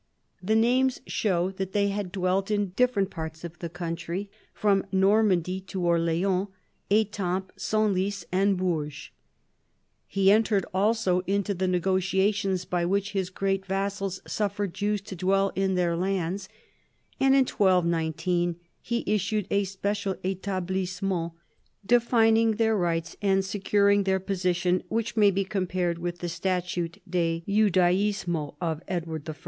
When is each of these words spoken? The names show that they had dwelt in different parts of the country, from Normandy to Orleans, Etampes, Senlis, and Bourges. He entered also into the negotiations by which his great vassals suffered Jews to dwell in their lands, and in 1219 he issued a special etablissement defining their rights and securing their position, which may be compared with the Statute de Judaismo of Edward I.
The 0.41 0.55
names 0.55 0.99
show 1.05 1.51
that 1.51 1.73
they 1.73 1.89
had 1.89 2.11
dwelt 2.11 2.49
in 2.49 2.69
different 2.69 3.11
parts 3.11 3.43
of 3.43 3.59
the 3.59 3.69
country, 3.69 4.31
from 4.51 4.87
Normandy 4.91 5.61
to 5.67 5.85
Orleans, 5.85 6.47
Etampes, 6.89 7.51
Senlis, 7.57 8.25
and 8.31 8.57
Bourges. 8.57 9.11
He 10.07 10.31
entered 10.31 10.65
also 10.73 11.19
into 11.27 11.53
the 11.53 11.67
negotiations 11.67 12.65
by 12.65 12.83
which 12.83 13.11
his 13.11 13.29
great 13.29 13.63
vassals 13.67 14.23
suffered 14.25 14.73
Jews 14.73 15.01
to 15.01 15.15
dwell 15.15 15.51
in 15.53 15.75
their 15.75 15.95
lands, 15.95 16.49
and 17.19 17.35
in 17.35 17.41
1219 17.45 18.55
he 18.81 19.03
issued 19.05 19.45
a 19.51 19.65
special 19.65 20.15
etablissement 20.23 21.33
defining 21.85 22.53
their 22.55 22.75
rights 22.75 23.15
and 23.21 23.45
securing 23.45 24.05
their 24.05 24.19
position, 24.19 24.81
which 24.89 25.15
may 25.15 25.29
be 25.29 25.45
compared 25.45 25.99
with 25.99 26.17
the 26.21 26.27
Statute 26.29 26.99
de 27.07 27.43
Judaismo 27.47 28.55
of 28.59 28.81
Edward 28.87 29.29
I. 29.29 29.35